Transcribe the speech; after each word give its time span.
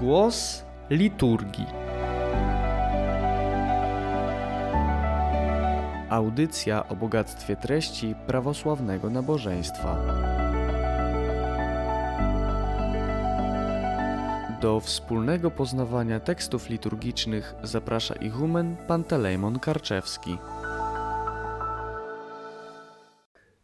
Głos 0.00 0.64
liturgii. 0.90 1.66
Audycja 6.10 6.88
o 6.88 6.96
bogactwie 6.96 7.56
treści 7.56 8.14
prawosławnego 8.26 9.10
nabożeństwa. 9.10 9.98
Do 14.60 14.80
wspólnego 14.80 15.50
poznawania 15.50 16.20
tekstów 16.20 16.70
liturgicznych 16.70 17.54
zaprasza 17.62 18.14
ichumen 18.14 18.76
Pantelejmon 18.88 19.58
Karczewski. 19.58 20.36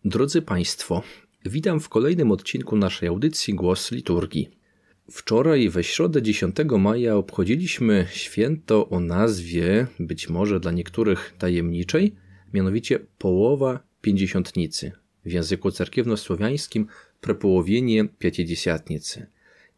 Drodzy 0.04 0.42
Państwo, 0.42 1.02
witam 1.44 1.80
w 1.80 1.88
kolejnym 1.88 2.30
odcinku 2.30 2.76
naszej 2.76 3.08
audycji 3.08 3.54
Głos 3.54 3.92
Liturgii. 3.92 4.65
Wczoraj 5.10 5.68
we 5.68 5.84
środę 5.84 6.22
10 6.22 6.56
maja 6.78 7.16
obchodziliśmy 7.16 8.06
święto 8.10 8.88
o 8.88 9.00
nazwie, 9.00 9.86
być 10.00 10.28
może 10.28 10.60
dla 10.60 10.72
niektórych 10.72 11.34
tajemniczej, 11.38 12.14
mianowicie 12.54 12.98
połowa 13.18 13.80
pięćdziesiątnicy, 14.00 14.92
w 15.24 15.32
języku 15.32 15.70
cerkiewnosłowiańskim 15.70 16.86
prepołowienie 17.20 18.04
pięćdziesiątnicy. 18.04 19.26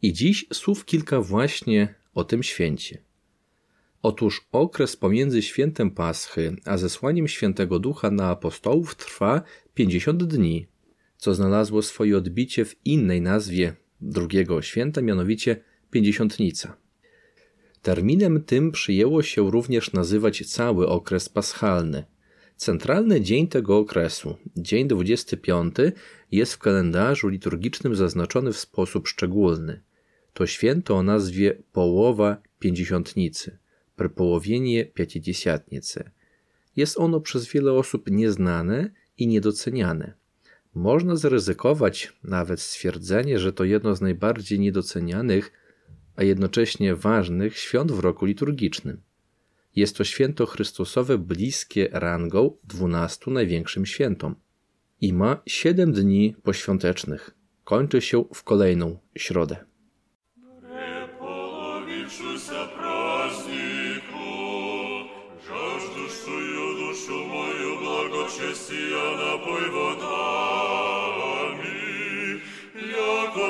I 0.03 0.13
dziś 0.13 0.47
słów 0.53 0.85
kilka 0.85 1.21
właśnie 1.21 1.95
o 2.15 2.25
tym 2.25 2.43
święcie. 2.43 2.99
Otóż 4.03 4.47
okres 4.53 4.97
pomiędzy 4.97 5.43
świętem 5.43 5.91
Paschy 5.91 6.57
a 6.65 6.77
zesłaniem 6.77 7.29
świętego 7.29 7.79
Ducha 7.79 8.11
na 8.11 8.29
apostołów 8.29 8.95
trwa 8.95 9.43
50 9.75 10.25
dni, 10.25 10.67
co 11.17 11.35
znalazło 11.35 11.83
swoje 11.83 12.17
odbicie 12.17 12.65
w 12.65 12.77
innej 12.85 13.21
nazwie 13.21 13.77
drugiego 14.01 14.63
święta, 14.63 15.03
mianowicie 15.03 15.57
Pięćdziesiątnica. 15.91 16.77
Terminem 17.83 18.45
tym 18.45 18.73
przyjęło 18.73 19.23
się 19.23 19.51
również 19.51 19.93
nazywać 19.93 20.47
cały 20.47 20.89
okres 20.89 21.29
paschalny. 21.29 22.05
Centralny 22.57 23.21
dzień 23.21 23.49
tego 23.49 23.79
okresu, 23.79 24.37
dzień 24.57 24.89
25, 24.89 25.75
jest 26.33 26.55
w 26.55 26.59
kalendarzu 26.59 27.29
liturgicznym 27.29 27.97
zaznaczony 27.97 28.53
w 28.53 28.59
sposób 28.59 29.09
szczególny. 29.09 29.83
To 30.33 30.47
święto 30.47 30.97
o 30.97 31.03
nazwie 31.03 31.63
Połowa 31.73 32.43
Pięćdziesiątnicy, 32.59 33.59
prepołowienie 33.97 34.85
Pięćdziesiątnicy. 34.85 36.11
Jest 36.77 36.99
ono 36.99 37.21
przez 37.21 37.49
wiele 37.49 37.73
osób 37.73 38.11
nieznane 38.11 38.91
i 39.19 39.27
niedoceniane. 39.27 40.15
Można 40.75 41.17
zaryzykować 41.17 42.13
nawet 42.25 42.61
stwierdzenie, 42.61 43.39
że 43.39 43.53
to 43.53 43.65
jedno 43.65 43.97
z 43.97 44.01
najbardziej 44.01 44.61
niedocenianych, 44.61 45.53
a 46.17 46.23
jednocześnie 46.23 46.95
ważnych 46.95 47.59
świąt 47.59 47.93
w 47.93 47.99
roku 47.99 48.27
liturgicznym. 48.27 49.03
Jest 49.77 49.97
to 49.97 50.05
święto 50.05 50.47
Chrystusowe 50.47 51.19
bliskie 51.19 51.89
rangą 51.93 52.57
dwunastu 52.65 53.31
największym 53.31 53.87
świętom 53.87 54.35
i 55.01 55.13
ma 55.13 55.43
siedem 55.47 55.93
dni 55.93 56.37
poświątecznych. 56.43 57.31
Kończy 57.65 58.01
się 58.01 58.25
w 58.35 58.43
kolejną 58.43 58.99
środę. 59.17 59.69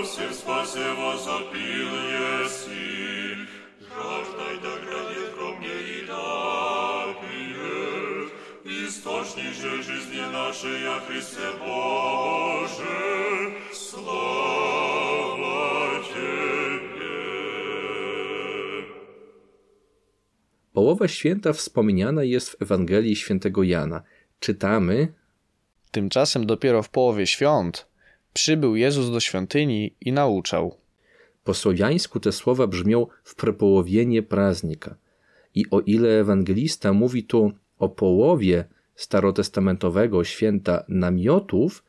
всем 0.08 0.34
спасе 0.34 0.94
возопил 0.94 1.92
еси, 2.44 3.36
жаждай 3.80 4.56
да 4.64 4.74
градит 4.86 5.30
ко 5.38 5.48
мне 5.58 5.78
и 5.96 6.00
напиет, 6.08 7.48
источник 8.64 9.54
же 9.54 9.84
жизни 9.84 10.22
нашей, 10.32 10.88
о 10.88 11.00
Христе 11.02 11.52
Боже, 11.60 12.96
слава 13.74 14.04
Тебе. 16.14 17.14
Połowa 20.74 21.08
święta 21.08 21.54
wspomniana 21.54 22.24
jest 22.24 22.50
w 22.50 22.62
Ewangelii 22.62 23.16
świętego 23.16 23.64
Jana. 23.64 24.04
Czytamy: 24.40 25.14
Tymczasem 25.92 26.46
dopiero 26.46 26.84
w 26.84 26.90
połowie 26.90 27.28
świąt 27.28 27.87
przybył 28.39 28.77
Jezus 28.77 29.11
do 29.11 29.21
świątyni 29.21 29.95
i 30.01 30.13
nauczał. 30.13 30.77
Po 31.45 31.55
słowiańsku 31.55 32.21
te 32.21 32.33
słowa 32.33 32.67
brzmią 32.67 33.07
w 33.25 33.35
prepołowienie 33.35 34.23
praznika. 34.23 34.95
I 35.55 35.65
o 35.71 35.81
ile 35.81 36.21
ewangelista 36.21 36.93
mówi 36.93 37.25
tu 37.25 37.53
o 37.79 37.89
połowie 37.89 38.65
starotestamentowego 38.97 40.25
święta 40.25 40.85
namiotów, 40.89 41.85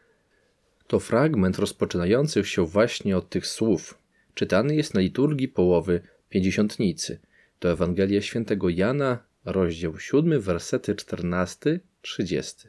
to 0.87 0.99
fragment 0.99 1.59
rozpoczynający 1.59 2.43
się 2.43 2.65
właśnie 2.65 3.17
od 3.17 3.29
tych 3.29 3.47
słów 3.47 3.97
czytany 4.33 4.75
jest 4.75 4.93
na 4.93 5.01
liturgii 5.01 5.47
połowy 5.47 6.01
pięćdziesiątnicy. 6.29 7.19
To 7.59 7.71
Ewangelia 7.71 8.21
świętego 8.21 8.69
Jana, 8.69 9.23
rozdział 9.45 9.99
7, 9.99 10.41
wersety 10.41 10.95
14-30. 10.95 12.67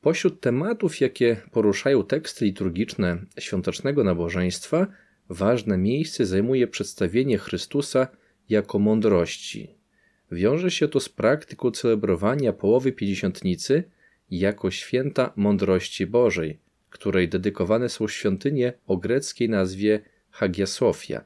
Pośród 0.00 0.40
tematów, 0.40 1.00
jakie 1.00 1.36
poruszają 1.52 2.04
teksty 2.04 2.44
liturgiczne 2.44 3.18
świątecznego 3.38 4.04
nabożeństwa, 4.04 4.86
ważne 5.28 5.78
miejsce 5.78 6.26
zajmuje 6.26 6.66
przedstawienie 6.66 7.38
Chrystusa 7.38 8.08
jako 8.48 8.78
mądrości. 8.78 9.74
Wiąże 10.32 10.70
się 10.70 10.88
to 10.88 11.00
z 11.00 11.08
praktyką 11.08 11.70
celebrowania 11.70 12.52
połowy 12.52 12.92
pięćdziesiątnicy 12.92 13.84
jako 14.30 14.70
święta 14.70 15.32
mądrości 15.36 16.06
Bożej, 16.06 16.58
której 16.90 17.28
dedykowane 17.28 17.88
są 17.88 18.08
świątynie 18.08 18.72
o 18.86 18.96
greckiej 18.96 19.48
nazwie 19.48 20.00
Hagia 20.30 20.66
Sofia, 20.66 21.24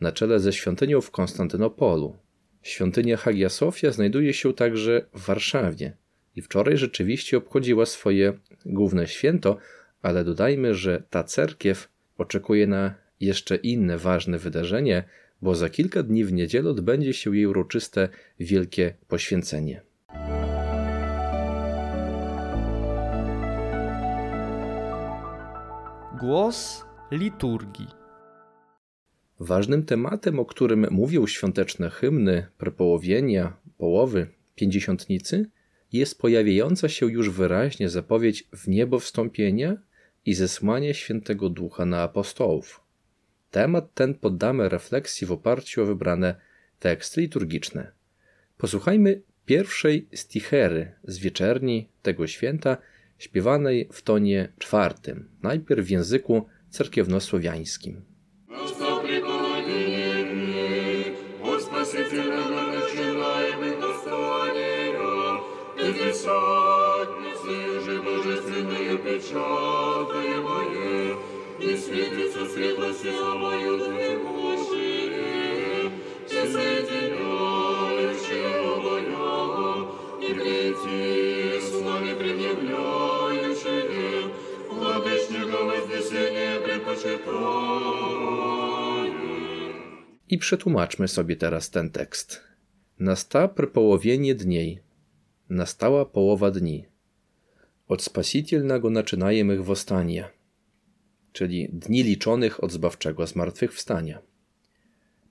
na 0.00 0.12
czele 0.12 0.40
ze 0.40 0.52
świątynią 0.52 1.00
w 1.00 1.10
Konstantynopolu. 1.10 2.16
Świątynia 2.62 3.16
Hagia 3.16 3.48
Sofia 3.48 3.92
znajduje 3.92 4.34
się 4.34 4.54
także 4.54 5.06
w 5.14 5.26
Warszawie 5.26 5.96
i 6.36 6.42
wczoraj 6.42 6.76
rzeczywiście 6.76 7.36
obchodziła 7.36 7.86
swoje 7.86 8.32
główne 8.66 9.06
święto, 9.06 9.56
ale 10.02 10.24
dodajmy, 10.24 10.74
że 10.74 11.02
ta 11.10 11.24
cerkiew 11.24 11.88
oczekuje 12.18 12.66
na 12.66 12.94
jeszcze 13.20 13.56
inne 13.56 13.98
ważne 13.98 14.38
wydarzenie, 14.38 15.04
bo 15.42 15.54
za 15.54 15.70
kilka 15.70 16.02
dni 16.02 16.24
w 16.24 16.32
niedzielę 16.32 16.70
odbędzie 16.70 17.12
się 17.14 17.36
jej 17.36 17.46
uroczyste 17.46 18.08
wielkie 18.40 18.94
poświęcenie. 19.08 19.82
Głos 26.20 26.84
liturgii. 27.10 27.86
Ważnym 29.40 29.84
tematem, 29.84 30.38
o 30.38 30.44
którym 30.44 30.86
mówią 30.90 31.26
świąteczne 31.26 31.90
hymny, 31.90 32.46
prepołowienia, 32.58 33.56
połowy, 33.78 34.26
pięćdziesiątnicy, 34.54 35.50
jest 35.92 36.18
pojawiająca 36.18 36.88
się 36.88 37.06
już 37.06 37.30
wyraźnie 37.30 37.88
zapowiedź 37.88 38.48
w 38.56 38.68
niebo 38.68 38.98
wstąpienia 38.98 39.76
i 40.26 40.34
zesłanie 40.34 40.94
świętego 40.94 41.48
ducha 41.48 41.86
na 41.86 42.02
apostołów. 42.02 42.80
Temat 43.50 43.94
ten 43.94 44.14
poddamy 44.14 44.68
refleksji 44.68 45.26
w 45.26 45.32
oparciu 45.32 45.82
o 45.82 45.86
wybrane 45.86 46.34
teksty 46.78 47.20
liturgiczne. 47.20 47.92
Posłuchajmy 48.58 49.22
pierwszej 49.46 50.08
stichery 50.14 50.92
z 51.04 51.18
wieczerni 51.18 51.88
tego 52.02 52.26
święta, 52.26 52.76
śpiewanej 53.18 53.88
w 53.92 54.02
tonie 54.02 54.52
czwartym, 54.58 55.28
najpierw 55.42 55.86
w 55.86 55.90
języku 55.90 56.46
cerkiewnosłowiańskim. 56.70 58.11
светится 72.51 72.51
светлостью 72.53 73.13
самою 73.13 73.77
Божией, 74.23 75.91
все 76.27 76.45
соединяющие 76.51 78.49
моя, 78.81 79.87
и 80.21 80.33
третий 80.33 81.61
с 81.61 81.71
нами 81.81 82.13
предъявляющие, 82.13 84.29
владычника 84.69 85.63
вознесения 85.63 86.59
предпочитаем. 86.59 89.27
I 90.29 90.37
przetłumaczmy 90.37 91.07
sobie 91.07 91.35
teraz 91.35 91.69
ten 91.69 91.89
tekst. 91.89 92.43
Nasta 92.99 93.47
prepołowienie 93.47 94.35
dniej, 94.35 94.79
Nastała 95.49 96.05
połowa 96.05 96.51
dni. 96.51 96.85
Od 97.87 98.03
spasitelnego 98.03 98.89
naczynajem 98.89 99.53
ich 99.53 99.63
wostanie, 99.63 100.29
czyli 101.32 101.68
dni 101.72 102.02
liczonych 102.02 102.64
od 102.64 102.72
zbawczego 102.72 103.26
zmartwychwstania. 103.26 104.22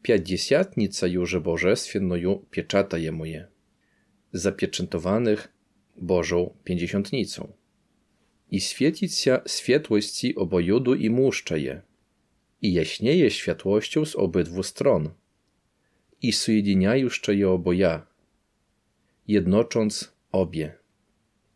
Pięćdziesiątnica 0.01 1.07
już 1.07 1.39
Bożestwiennoju 1.39 2.45
pieczata 2.51 2.97
je 2.97 3.11
moje, 3.11 3.47
zapieczętowanych 4.33 5.53
Bożą 5.97 6.55
pięćdziesiątnicą. 6.63 7.53
I 8.51 8.61
świecić 8.61 9.17
się 9.17 9.39
światłości 9.47 10.35
obojudu 10.35 10.95
i 10.95 11.09
muszcze 11.09 11.59
je, 11.59 11.81
i 12.61 12.73
jaśnieje 12.73 13.31
światłością 13.31 14.05
z 14.05 14.15
obydwu 14.15 14.63
stron, 14.63 15.09
i 16.21 16.31
sujedziniajuszcze 16.33 17.35
je 17.35 17.49
oboja, 17.49 18.07
jednocząc 19.27 20.13
obie. 20.31 20.73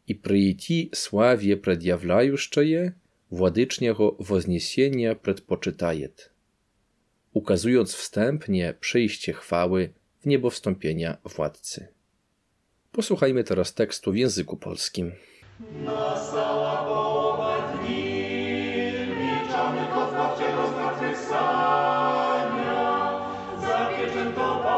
I 0.08 0.16
przyjti 0.16 0.90
sławie 0.94 1.58
predjawlajuszcze 1.58 2.66
je, 2.66 2.92
władycznego 3.32 4.16
wozniesienia 4.20 5.16
przedpoczytajet 5.16 6.36
ukazując 7.36 7.94
wstępnie 7.94 8.74
przyjście 8.80 9.34
chwały 9.34 9.94
w 10.20 10.26
niebo 10.26 10.50
wstąpienia 10.50 11.18
władcy. 11.36 11.88
Posłuchajmy 12.92 13.44
teraz 13.44 13.74
tekstu 13.74 14.12
w 14.12 14.16
języku 14.16 14.58
polskim. 14.58 15.12
Połowa 16.86 17.78
dni, 17.78 18.24
milczonych 19.20 19.98
odznawczego 19.98 20.68
zmartwychwstania, 20.68 23.20
zapieczętowanych 23.62 24.76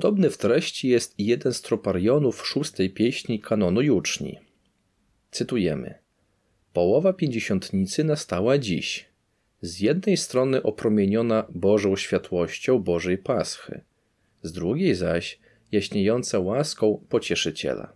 Podobny 0.00 0.30
w 0.30 0.38
treści 0.38 0.88
jest 0.88 1.14
jeden 1.18 1.52
z 1.52 1.62
troparionów 1.62 2.46
szóstej 2.46 2.90
pieśni 2.90 3.40
kanonu 3.40 3.82
juczni. 3.82 4.38
Cytujemy. 5.30 5.94
Połowa 6.72 7.12
pięćdziesiątnicy 7.12 8.04
nastała 8.04 8.58
dziś. 8.58 9.08
Z 9.62 9.80
jednej 9.80 10.16
strony 10.16 10.62
opromieniona 10.62 11.46
Bożą 11.54 11.96
światłością 11.96 12.78
Bożej 12.78 13.18
Paschy, 13.18 13.80
z 14.42 14.52
drugiej 14.52 14.94
zaś 14.94 15.38
jaśniejąca 15.72 16.38
łaską 16.38 17.04
Pocieszyciela. 17.08 17.92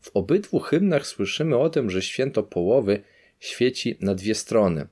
W 0.00 0.10
obydwu 0.14 0.58
hymnach 0.58 1.06
słyszymy 1.06 1.56
o 1.56 1.70
tym, 1.70 1.90
że 1.90 2.02
święto 2.02 2.42
połowy 2.42 3.02
świeci 3.40 3.96
na 4.00 4.14
dwie 4.14 4.34
strony, 4.34 4.86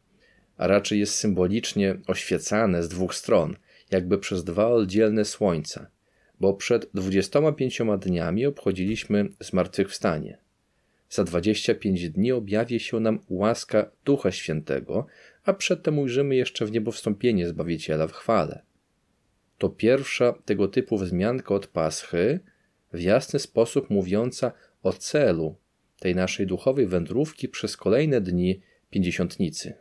a 0.57 0.67
raczej 0.67 1.01
jest 1.01 1.15
symbolicznie 1.15 1.97
oświecane 2.07 2.83
z 2.83 2.89
dwóch 2.89 3.15
stron, 3.15 3.57
jakby 3.91 4.19
przez 4.19 4.45
dwa 4.45 4.67
oddzielne 4.67 5.25
słońca, 5.25 5.94
bo 6.41 6.55
przed 6.55 6.91
25 6.95 7.81
dniami 7.99 8.47
obchodziliśmy 8.47 9.29
zmartwychwstanie. 9.41 10.39
Za 11.11 11.25
25 11.25 12.11
dni 12.11 12.33
objawi 12.33 12.81
się 12.81 13.01
nam 13.01 13.19
łaska 13.29 13.91
Ducha 14.05 14.33
Świętego, 14.33 15.07
a 15.45 15.53
przedtem 15.53 15.99
ujrzymy 15.99 16.37
jeszcze 16.37 16.67
w 16.67 16.73
niebo 16.73 16.93
wstąpienie 16.93 17.49
Zbawiciela 17.49 18.07
w 18.07 18.13
chwale. 18.13 18.63
To 19.59 19.69
pierwsza 19.69 20.35
tego 20.45 20.69
typu 20.69 20.99
wzmianka 20.99 21.55
od 21.55 21.67
Paschy, 21.67 22.41
w 22.93 23.01
jasny 23.01 23.39
sposób 23.39 23.91
mówiąca 23.91 24.53
o 24.83 24.93
celu 24.93 25.57
tej 25.99 26.15
naszej 26.15 26.47
duchowej 26.47 26.87
wędrówki 26.87 27.49
przez 27.49 27.77
kolejne 27.77 28.21
dni 28.21 28.61
pięćdziesiątnicy. 28.91 29.75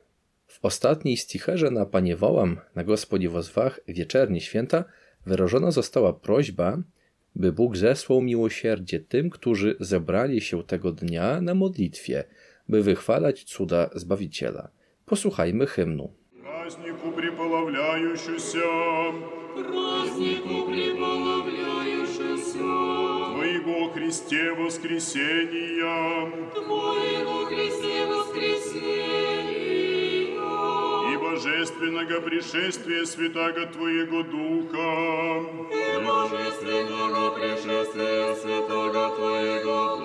W 0.47 0.65
ostatniej 0.65 1.17
sticherze 1.17 1.71
na 1.71 1.85
Panie 1.85 2.15
wołam, 2.15 2.59
na 2.75 2.83
Gospodzie 2.83 3.29
wozwach 3.29 3.79
wieczernie 3.87 4.41
święta 4.41 4.85
wyrażona 5.26 5.70
została 5.70 6.12
prośba, 6.12 6.78
by 7.34 7.52
Bóg 7.52 7.76
zesłał 7.76 8.22
miłosierdzie 8.22 9.00
tym, 9.00 9.30
którzy 9.30 9.76
zebrali 9.80 10.40
się 10.40 10.62
tego 10.64 10.92
dnia 10.92 11.40
na 11.40 11.54
modlitwie, 11.54 12.24
by 12.68 12.82
wychwalać 12.82 13.44
cuda 13.44 13.90
Zbawiciela. 13.94 14.68
Posłuchajmy 15.06 15.66
hymnu. 15.66 16.12
Празднику 16.42 17.12
приполовляющийся, 17.12 18.68
празднику 19.54 20.66
приполовляющийся, 20.70 22.68
Твоего 23.32 23.78
Христе 23.94 24.52
воскресения, 24.52 26.30
Твоего 26.54 27.46
Христе 27.46 28.06
воскресения, 28.06 29.41
и 29.41 29.41
Божественного 31.33 32.21
пришествия 32.21 33.05
Святаго 33.05 33.65
Твоего 33.65 34.21
Духа, 34.23 35.43
и 35.71 35.97
божественного 36.05 37.31
пришествия 37.31 38.35
Святого 38.35 39.15
Твоего 39.15 39.95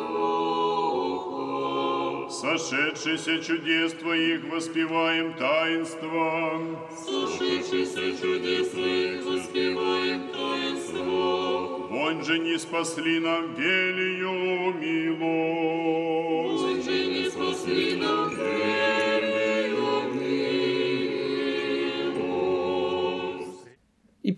Духа, 2.24 2.30
сошедшийся 2.30 3.42
чудес 3.42 3.92
Твоих 3.92 4.44
воспеваем 4.50 5.34
таинство, 5.34 6.62
сошедшийся 6.96 8.16
чудес 8.20 8.70
Твоих 8.70 9.24
воспеваем 9.26 10.28
таинство, 10.32 11.88
Вонь 11.90 12.24
же 12.24 12.38
не 12.38 12.58
спасли 12.58 13.20
нам 13.20 13.54
велию 13.54 14.72
милость. 14.74 15.87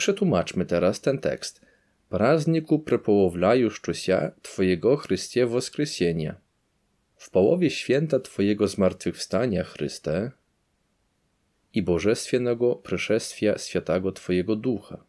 Przetłumaczmy 0.00 0.66
teraz 0.66 1.00
ten 1.00 1.18
tekst. 1.18 1.60
Prazniku 2.08 2.78
prepołowlajuszczusia 2.78 4.32
Twojego 4.42 4.96
Chrystie 4.96 5.46
Woskresienia. 5.46 6.34
W 7.16 7.30
połowie 7.30 7.70
święta 7.70 8.20
Twojego 8.20 8.68
zmartwychwstania, 8.68 9.64
Chryste, 9.64 10.30
i 11.74 11.82
bożestwiennego 11.82 12.74
przyszestwia 12.74 13.58
świętego 13.58 14.12
Twojego 14.12 14.56
Ducha, 14.56 15.04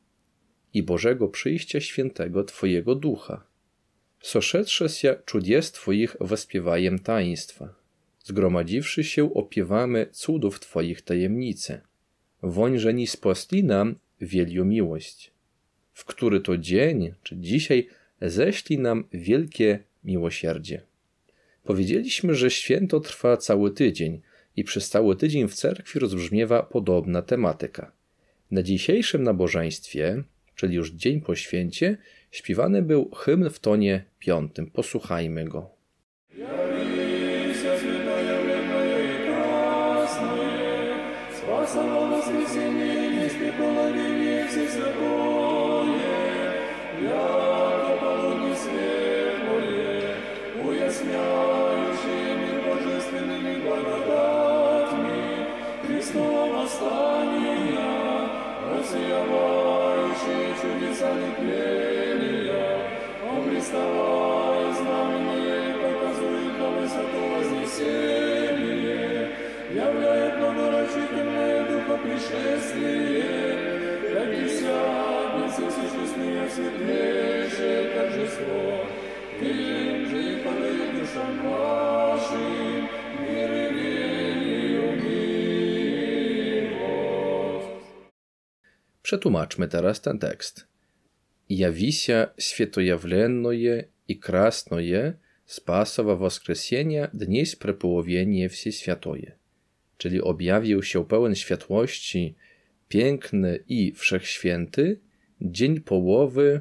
i 0.74 0.83
Bożego 0.83 1.27
przyjścia 1.27 1.81
świętego 1.81 2.43
Twojego 2.43 2.95
Ducha. 2.95 3.43
Soszedsze 4.21 4.89
się 4.89 5.15
czudies 5.25 5.71
Twoich 5.71 6.15
wespiewajem 6.19 7.00
taństwa. 7.00 7.74
Zgromadziwszy 8.24 9.03
się 9.03 9.33
opiewamy 9.33 10.07
cudów 10.12 10.60
Twoich 10.60 11.01
tajemnice. 11.01 11.81
Woń, 12.41 12.79
że 12.79 12.93
ni 12.93 13.07
spostli 13.07 13.63
nam 13.63 13.95
wielką 14.21 14.65
miłość. 14.65 15.31
W 15.93 16.05
który 16.05 16.41
to 16.41 16.57
dzień, 16.57 17.13
czy 17.23 17.37
dzisiaj, 17.37 17.87
ześli 18.21 18.79
nam 18.79 19.03
wielkie 19.13 19.79
miłosierdzie. 20.03 20.81
Powiedzieliśmy, 21.63 22.35
że 22.35 22.51
święto 22.51 22.99
trwa 22.99 23.37
cały 23.37 23.71
tydzień 23.71 24.21
i 24.55 24.63
przez 24.63 24.89
cały 24.89 25.15
tydzień 25.15 25.47
w 25.47 25.53
cerkwi 25.53 25.99
rozbrzmiewa 25.99 26.63
podobna 26.63 27.21
tematyka. 27.21 27.91
Na 28.51 28.63
dzisiejszym 28.63 29.23
nabożeństwie, 29.23 30.23
czyli 30.55 30.75
już 30.75 30.91
dzień 30.91 31.21
po 31.21 31.35
święcie, 31.35 31.97
śpiewany 32.31 32.81
był 32.81 33.11
hymn 33.11 33.49
w 33.49 33.59
tonie 33.59 34.03
piątym. 34.19 34.71
Posłuchajmy 34.71 35.45
go. 35.45 35.80
Przetłumaczmy 89.10 89.68
teraz 89.68 90.00
ten 90.00 90.18
tekst. 90.18 90.66
явися 91.48 92.32
святоявленное 92.38 93.88
и 94.08 94.14
красное 94.14 95.18
Спасово 95.46 96.16
воскресения 96.16 97.08
dnieś 97.12 97.56
prepołowienie 97.56 98.48
Всесвятое, 98.48 99.38
czyli 99.96 100.20
objawił 100.20 100.82
się 100.82 101.04
pełen 101.04 101.34
światłości, 101.34 102.34
piękny 102.88 103.64
i 103.68 103.92
wszechświęty, 103.92 105.00
dzień 105.40 105.80
połowy 105.80 106.60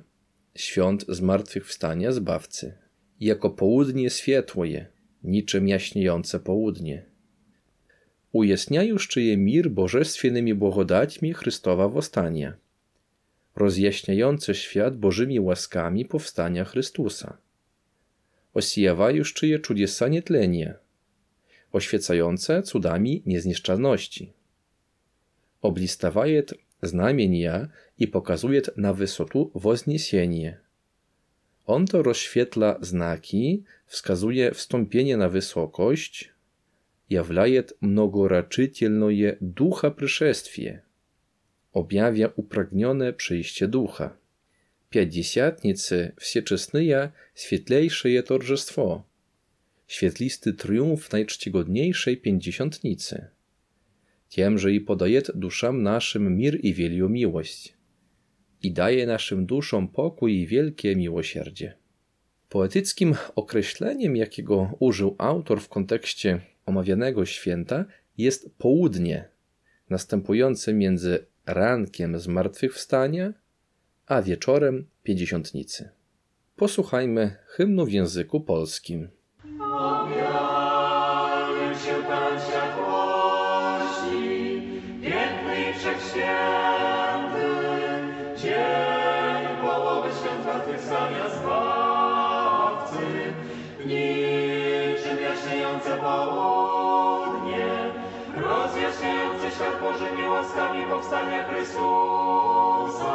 świąt 0.56 1.06
zmartwychwstania 1.08 2.12
Zbawcy, 2.12 2.78
jako 3.20 3.50
południe 3.50 4.10
światłoje, 4.10 4.86
niczym 5.24 5.68
jaśniejące 5.68 6.40
południe. 6.40 7.06
Ujasniajuszczyje 8.33 9.37
mir 9.37 9.71
bożestwiennymi 9.71 10.55
błogodaćmi 10.55 11.35
Chrystowa 11.35 11.89
wostania, 11.89 12.57
rozjaśniające 13.57 14.55
świat 14.55 14.97
Bożymi 14.97 15.41
łaskami 15.41 16.05
powstania 16.05 16.65
Chrystusa 16.65 17.39
osijawające 18.55 19.59
czudesa 19.59 20.09
nietlenia, 20.09 20.75
oświecające 21.73 22.63
cudami 22.63 23.23
niezniszczalności. 23.27 24.33
Oblistawajet 25.63 26.55
znamienia 26.83 27.69
i 27.99 28.09
pokazuje 28.09 28.63
na 28.77 28.95
wysotu 28.95 29.51
wozniesienie. 29.55 30.59
On 31.67 31.87
to 31.87 32.03
rozświetla 32.03 32.79
znaki, 32.81 33.63
wskazuje 33.87 34.55
wstąpienie 34.55 35.17
na 35.17 35.29
wysokość, 35.29 36.33
jawlajet 37.10 37.74
mnogoraczytelnoje 37.82 39.38
ducha 39.42 39.92
przyszestwie, 39.92 40.82
objawia 41.74 42.30
upragnione 42.36 43.14
przyjście 43.14 43.68
ducha. 43.68 44.18
Пятьдесятницы 44.90 46.14
всечестные 46.18 47.12
świetlejsze 47.36 48.24
торжество, 48.24 49.04
świetlisty 49.88 50.54
triumf 50.54 51.12
najczcigodniejszej 51.12 52.18
pięćdziesiątnicy. 52.18 53.28
Tiemże 54.30 54.72
i 54.72 54.82
podaje 54.82 55.22
duszam 55.36 55.84
naszym 55.84 56.38
mir 56.38 56.60
i 56.66 56.74
wielką 56.74 57.10
miłość. 57.10 57.74
I 58.64 58.72
daje 58.72 59.06
naszym 59.06 59.46
duszom 59.46 59.88
pokój 59.88 60.34
i 60.34 60.48
wielkie 60.48 60.96
miłosierdzie. 60.96 61.74
Poetyckim 62.50 63.16
określeniem, 63.36 64.16
jakiego 64.16 64.76
użył 64.80 65.16
autor 65.18 65.62
w 65.62 65.70
kontekście 65.70 66.42
omawianego 66.67 67.27
święta, 67.27 67.85
jest 68.19 68.55
południe, 68.59 69.29
następujące 69.91 70.75
między 70.75 71.27
rankiem 71.47 72.19
zmartwychwstania 72.19 73.33
a 74.07 74.23
wieczorem 74.23 74.87
pięćdziesiątnicy. 75.03 75.91
Posłuchajmy 76.57 77.37
hymnu 77.47 77.85
w 77.85 77.93
języku 77.93 78.41
polskim. 78.41 79.09
Objawił 79.61 80.20
powstania 100.91 101.45
Chrystusa, 101.45 103.15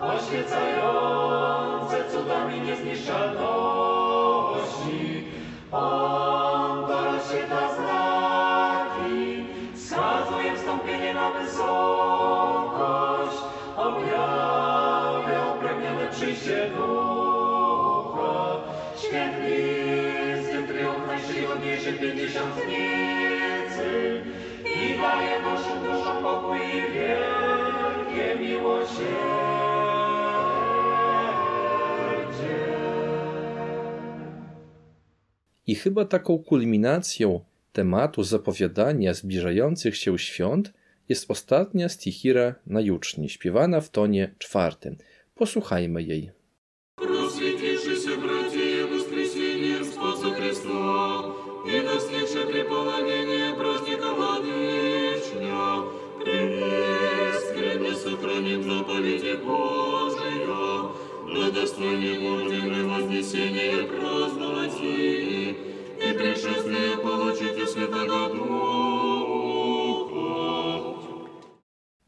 oświecające 0.00 2.04
cudami 2.10 2.60
niezniszczalności. 2.60 5.24
On 5.72 6.86
to 6.86 7.04
rozświetla 7.04 7.74
znaki, 7.74 9.44
wskazuje 9.74 10.56
wstąpienie 10.56 11.14
na 11.14 11.30
wysokość, 11.30 13.36
objawia 13.76 15.52
upragnione 15.56 16.08
przyjście 16.10 16.70
ducha, 16.76 18.56
świetlisty 18.96 20.62
triumf 20.68 21.06
najczcigodniejszych 21.06 22.00
pięćdziesiątnicy 22.00 24.22
i 24.64 24.98
daje 24.98 25.40
pokój 25.40 25.55
i 35.66 35.74
chyba 35.74 36.04
taką 36.04 36.38
kulminacją 36.38 37.40
tematu 37.72 38.22
zapowiadania 38.22 39.14
zbliżających 39.14 39.96
się 39.96 40.18
świąt 40.18 40.72
jest 41.08 41.30
ostatnia 41.30 41.88
stichira 41.88 42.54
na 42.66 42.80
juczni, 42.80 43.28
śpiewana 43.28 43.80
w 43.80 43.90
tonie 43.90 44.34
czwartym. 44.38 44.96
Posłuchajmy 45.34 46.02
jej. 46.02 46.35
сохраним 58.55 58.63
заповеди 58.63 59.35
Божия, 59.43 60.91
на 61.25 61.51
достойне 61.51 62.19
Божьего 62.19 62.87
вознесения 62.87 63.87
праздновать 63.87 64.81
и, 64.81 65.51
и 65.97 66.13
пришествие 66.13 66.97
получить 66.97 67.57
у 67.57 67.67
Святого 67.67 68.29
Духа. 68.29 68.51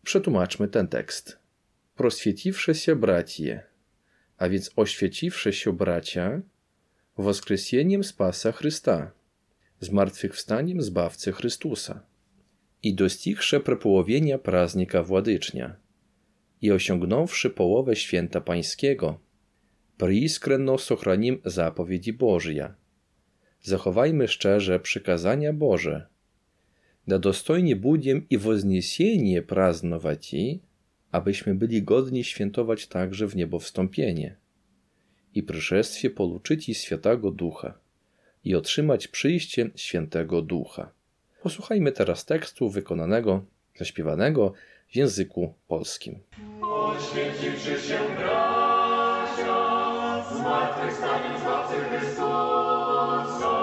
Przetłumaczmy 0.04 0.68
ten 0.68 0.88
tekst. 0.88 1.38
Proswieciwsze 1.96 2.76
się 2.76 2.96
bracie, 2.96 3.64
a 4.38 4.50
więc 4.50 4.72
oświeciwsze 4.76 5.54
się 5.54 5.74
bracia, 5.74 6.42
woskresjeniem 7.18 8.04
Spasa 8.04 8.52
Chrysta, 8.52 9.12
zmartwychwstaniem 9.80 10.82
Zbawcy 10.82 11.32
Chrystusa 11.32 12.04
i 12.84 12.94
dostigsze 12.94 13.60
prepołowienia 13.60 14.38
praznika 14.38 15.04
Władycznia 15.04 15.84
i 16.63 16.73
osiągnąwszy 16.73 17.51
połowę 17.51 17.97
święta 17.97 18.41
pańskiego, 18.41 19.21
priskrenno 19.97 20.79
sochranim 20.79 21.41
zapowiedzi 21.45 22.13
Bożja. 22.13 22.75
Zachowajmy 23.63 24.29
szczerze 24.29 24.81
przykazania 24.81 25.53
Boże, 25.53 26.07
da 27.07 27.19
dostojnie 27.19 27.77
budiem 27.77 28.27
i 28.31 28.39
wozniesienie 28.39 29.43
praznować 29.43 30.35
i, 30.35 30.61
abyśmy 31.13 31.55
byli 31.55 31.83
godni 31.83 32.25
świętować 32.25 32.87
także 32.87 33.27
w 33.27 33.37
niebo 33.37 33.59
wstąpienie 33.59 34.37
i 35.35 35.43
przyszestwie 35.43 36.11
poluczyć 36.11 36.69
i 36.69 36.75
Świętego 36.75 37.31
Ducha 37.31 37.79
i 38.45 38.55
otrzymać 38.55 39.09
przyjście 39.09 39.71
Świętego 39.77 40.43
Ducha. 40.43 40.93
Posłuchajmy 41.43 41.93
teraz 41.93 42.25
tekstu 42.25 42.71
wykonanego, 42.71 43.45
zaśpiewanego 43.77 44.53
w 44.91 44.97
języku 44.97 45.55
polskim. 45.69 46.19
Oświeciwszy 46.63 47.89
się 47.89 47.99
bracia, 48.19 49.59
zmartwychwstaniem 50.33 51.39
Zbawcy 51.41 51.75
Chrystusa 51.77 53.57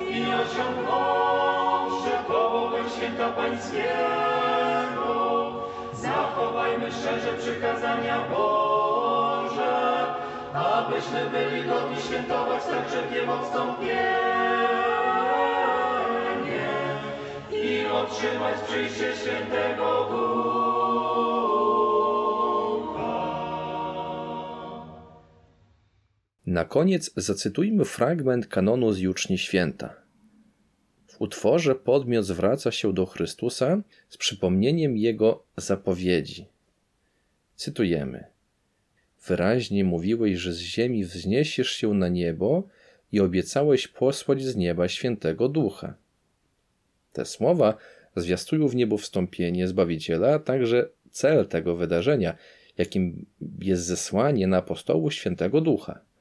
i 0.00 0.22
osiągnąwszy 0.42 2.10
połowę 2.28 2.78
święta 2.96 3.32
Pańskiego, 3.32 5.12
zachowajmy 5.92 6.92
szczerze 6.92 7.32
przykazania 7.38 8.28
Boże, 8.28 10.06
abyśmy 10.54 11.30
byli 11.30 11.64
godni 11.64 11.96
świętować 12.02 12.64
także 12.64 13.02
w 13.02 13.12
niebo 13.12 13.42
wstąpienie 13.42 14.22
i 17.50 17.86
otrzymać 17.86 18.60
przyjście 18.68 19.12
świętego 19.16 20.08
Ducha. 20.10 20.31
Na 26.52 26.64
koniec 26.64 27.10
zacytujmy 27.16 27.84
fragment 27.84 28.46
kanonu 28.46 28.92
z 28.92 28.98
Juczni 28.98 29.38
Święta. 29.38 29.94
W 31.06 31.20
utworze 31.20 31.74
podmiot 31.74 32.24
zwraca 32.26 32.70
się 32.70 32.92
do 32.92 33.06
Chrystusa 33.06 33.82
z 34.08 34.16
przypomnieniem 34.16 34.96
Jego 34.96 35.44
zapowiedzi. 35.56 36.46
Cytujemy. 37.56 38.24
Wyraźnie 39.26 39.84
mówiłeś, 39.84 40.38
że 40.38 40.52
z 40.52 40.58
ziemi 40.58 41.04
wzniesiesz 41.04 41.70
się 41.70 41.94
na 41.94 42.08
niebo 42.08 42.68
i 43.12 43.20
obiecałeś 43.20 43.88
posłać 43.88 44.44
z 44.44 44.56
nieba 44.56 44.88
świętego 44.88 45.48
ducha. 45.48 45.94
Te 47.12 47.24
słowa 47.24 47.76
zwiastują 48.16 48.68
w 48.68 48.74
niebo 48.74 48.98
wstąpienie 48.98 49.68
Zbawiciela, 49.68 50.34
a 50.34 50.38
także 50.38 50.88
cel 51.10 51.46
tego 51.46 51.76
wydarzenia, 51.76 52.36
jakim 52.78 53.26
jest 53.58 53.84
zesłanie 53.84 54.46
na 54.46 54.56
apostołu 54.56 55.10
Świętego 55.10 55.60
Ducha. 55.60 56.11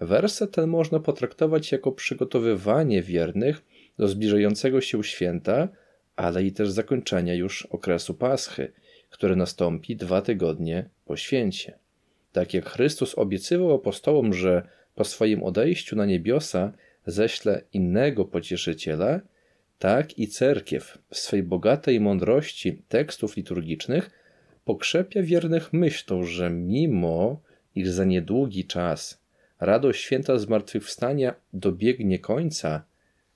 Werset 0.00 0.50
ten 0.50 0.66
można 0.66 1.00
potraktować 1.00 1.72
jako 1.72 1.92
przygotowywanie 1.92 3.02
wiernych 3.02 3.64
do 3.98 4.08
zbliżającego 4.08 4.80
się 4.80 5.04
święta, 5.04 5.68
ale 6.16 6.44
i 6.44 6.52
też 6.52 6.70
zakończenia 6.70 7.34
już 7.34 7.66
okresu 7.66 8.14
Paschy, 8.14 8.72
które 9.10 9.36
nastąpi 9.36 9.96
dwa 9.96 10.22
tygodnie 10.22 10.90
po 11.04 11.16
święcie. 11.16 11.78
Tak 12.32 12.54
jak 12.54 12.70
Chrystus 12.70 13.14
obiecywał 13.14 13.74
apostołom, 13.74 14.34
że 14.34 14.68
po 14.94 15.04
swoim 15.04 15.42
odejściu 15.42 15.96
na 15.96 16.06
niebiosa 16.06 16.72
ześle 17.06 17.62
innego 17.72 18.24
pocieszyciela, 18.24 19.20
tak 19.78 20.18
i 20.18 20.28
cerkiew 20.28 20.98
w 21.10 21.16
swej 21.16 21.42
bogatej 21.42 22.00
mądrości 22.00 22.82
tekstów 22.88 23.36
liturgicznych 23.36 24.10
pokrzepia 24.64 25.22
wiernych 25.22 25.72
myślą, 25.72 26.24
że 26.24 26.50
mimo 26.50 27.40
iż 27.74 27.88
za 27.88 28.04
niedługi 28.04 28.64
czas 28.64 29.17
radość 29.60 30.02
święta 30.02 30.38
zmartwychwstania 30.38 31.34
dobiegnie 31.52 32.18
końca, 32.18 32.84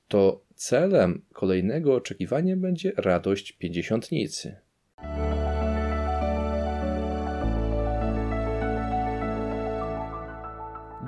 to 0.08 0.44
celem 0.54 1.22
kolejnego 1.32 1.94
oczekiwania 1.94 2.56
będzie 2.56 2.92
radość 2.96 3.52
pięćdziesiątnicy. 3.52 4.56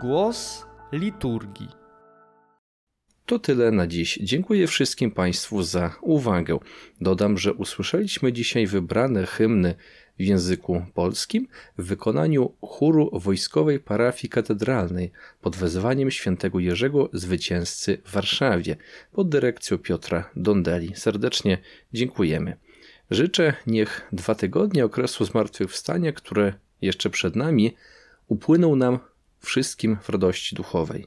Głos 0.01 0.67
liturgii. 0.93 1.69
To 3.27 3.39
tyle 3.39 3.71
na 3.71 3.87
dziś. 3.87 4.19
Dziękuję 4.23 4.67
wszystkim 4.67 5.11
Państwu 5.11 5.63
za 5.63 5.95
uwagę. 6.03 6.59
Dodam, 7.01 7.39
że 7.39 7.53
usłyszeliśmy 7.53 8.33
dzisiaj 8.33 8.67
wybrane 8.67 9.27
hymny 9.27 9.75
w 10.19 10.23
języku 10.23 10.87
polskim 10.95 11.49
w 11.79 11.85
wykonaniu 11.85 12.53
chóru 12.61 13.11
Wojskowej 13.13 13.81
Parafii 13.81 14.31
Katedralnej 14.31 15.13
pod 15.41 15.57
wezwaniem 15.57 16.11
świętego 16.11 16.59
Jerzego 16.59 17.09
Zwycięzcy 17.13 17.99
w 18.05 18.13
Warszawie 18.13 18.77
pod 19.13 19.29
dyrekcją 19.29 19.79
Piotra 19.79 20.31
Dondeli. 20.37 20.93
Serdecznie 20.97 21.59
dziękujemy. 21.93 22.57
Życzę, 23.11 23.55
niech 23.67 24.09
dwa 24.13 24.35
tygodnie 24.35 24.85
okresu 24.85 25.25
zmartwychwstania, 25.25 26.13
które 26.13 26.53
jeszcze 26.83 27.11
przed 27.11 27.37
nami, 27.37 27.77
upłyną 28.29 28.77
nam 28.77 28.99
wszystkim 29.41 29.97
w 30.03 30.09
radości 30.09 30.57
duchowej. 30.57 31.07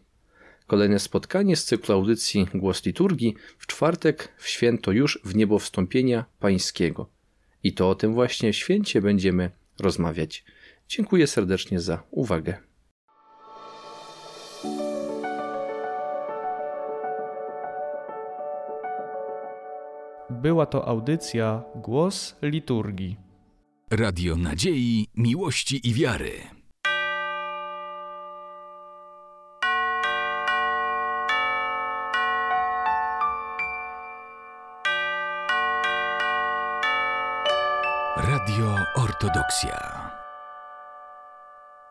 Kolejne 0.67 0.99
spotkanie 0.99 1.55
z 1.55 1.65
cyklu 1.65 1.95
audycji 1.95 2.47
Głos 2.53 2.85
Liturgii 2.85 3.35
w 3.57 3.67
czwartek 3.67 4.33
w 4.37 4.47
święto 4.47 4.91
już 4.91 5.19
w 5.23 5.35
niebo 5.35 5.59
wstąpienia 5.59 6.25
pańskiego. 6.39 7.16
I 7.63 7.73
to 7.73 7.89
o 7.89 7.95
tym 7.95 8.13
właśnie 8.13 8.53
święcie 8.53 9.01
będziemy 9.01 9.51
rozmawiać. 9.79 10.45
Dziękuję 10.87 11.27
serdecznie 11.27 11.79
za 11.79 12.03
uwagę. 12.11 12.57
Była 20.29 20.65
to 20.65 20.87
audycja 20.87 21.63
Głos 21.75 22.35
liturgii. 22.41 23.17
Radio 23.91 24.35
Nadziei, 24.35 25.07
Miłości 25.15 25.87
i 25.89 25.93
Wiary. 25.93 26.56
Ortodoksja. 39.17 40.06